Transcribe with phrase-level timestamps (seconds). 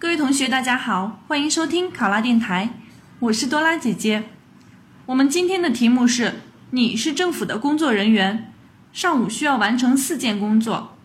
[0.00, 2.70] 各位同学，大家好，欢迎收听考拉电台，
[3.18, 4.30] 我是多拉姐姐。
[5.04, 6.36] 我们今天的题目是：
[6.70, 8.50] 你是政府的工作人员，
[8.94, 10.96] 上午需要完成四件工作。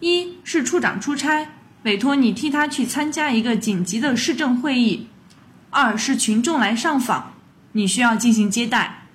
[0.00, 1.48] 一是处长出差，
[1.84, 5.06] 委托你替他去参加一个紧急的市政会议；
[5.70, 7.32] 二是群众来上访，
[7.72, 9.06] 你需要进行接待；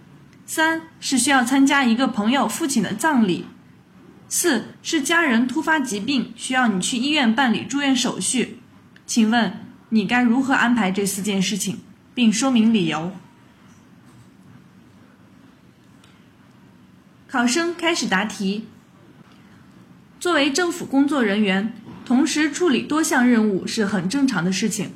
[0.47, 3.45] 三是需要参加一个朋友父亲的葬礼；
[4.27, 8.57] 四是家人突发疾病，需要你去医院办理住院手续。
[9.11, 9.51] 请问
[9.89, 11.81] 你该如何安排这四件事情，
[12.15, 13.11] 并说明理由？
[17.27, 18.67] 考生开始答题。
[20.17, 21.73] 作为政府工作人员，
[22.05, 24.91] 同时处理多项任务是很正常的事情，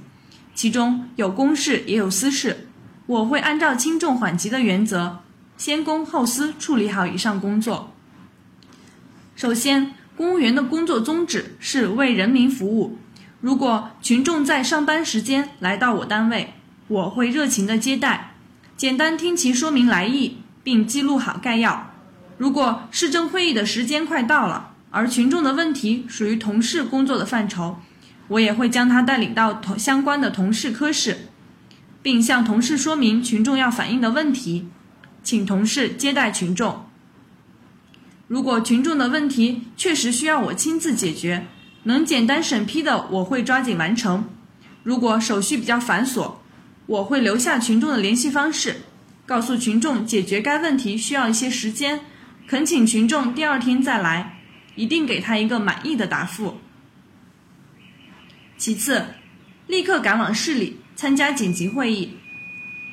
[0.53, 2.69] 其中有公事也有私事。
[3.07, 5.19] 我会按照轻重缓急的原则，
[5.57, 7.93] 先公后私处理好以上工作。
[9.35, 12.97] 首先，公务员的工作宗旨是为人民服务。
[13.45, 16.55] 如果群众在上班时间来到我单位，
[16.87, 18.31] 我会热情的接待，
[18.75, 21.91] 简单听其说明来意，并记录好概要。
[22.39, 27.77] 如果市政会议的时间快到了，而群众的问题属于同事工作的范畴，
[28.29, 31.27] 我也会将他带领到同相关的同事科室，
[32.01, 34.67] 并向同事说明群众要反映的问题，
[35.21, 36.87] 请同事接待群众。
[38.27, 41.45] 如果群众的问题确实需要我亲自解决。
[41.87, 44.23] 能简单审批的，我会抓紧完成；
[44.81, 46.33] 如果手续比较繁琐，
[46.87, 48.81] 我会留下群众的联系方式，
[49.27, 52.01] 告诉群众解决该问题需要一些时间，
[52.47, 54.39] 恳请群众第二天再来，
[54.75, 56.57] 一定给他一个满意的答复。
[58.57, 59.05] 其次，
[59.67, 62.17] 立刻赶往市里参加紧急会议，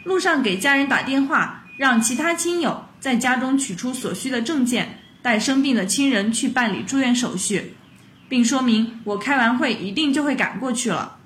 [0.04, 7.72] 路上给家人打电话，让其他亲友在家中取出所需的证件，带生病的亲人去办理住院手续。
[8.32, 11.18] 并说明我开完会一定就会赶过去了。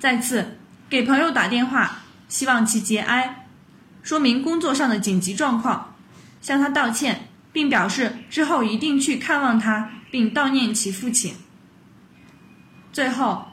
[0.00, 0.58] 再次
[0.90, 1.98] 给朋友打电话，
[2.28, 3.46] 希望其节哀，
[4.02, 5.94] 说明工作上的紧急状况，
[6.40, 11.36] 向他道歉，并表示之后一定去看望他，并悼念其父亲。
[12.92, 13.46] 最后，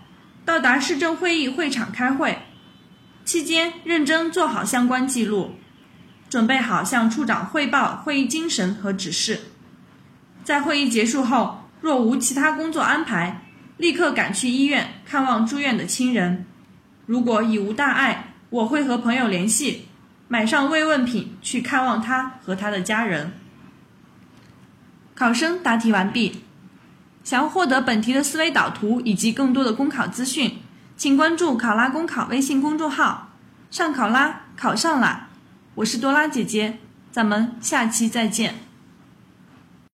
[0.44, 2.40] 到达市政会议会场开会，
[3.26, 5.54] 期间认真做好相关记录，
[6.32, 9.40] 准备好向处长汇报会议精神和指示。
[10.44, 13.42] 在会议结束后，若无其他工作安排，
[13.78, 16.46] 立刻赶去医院看望住院的亲人。
[17.06, 19.88] 如果已无大碍，我会和朋友联系，
[20.28, 23.34] 买上慰问品去看望他和他的家人。
[25.16, 26.44] 考生答题完毕。
[27.24, 30.58] 想要获得本题的思维导图以及更多的公考资讯，
[30.98, 33.30] 请关注“考拉公考”微信公众号。
[33.70, 35.28] 上考拉，考上啦！
[35.76, 36.80] 我是多拉姐姐，
[37.12, 38.56] 咱们下期再见。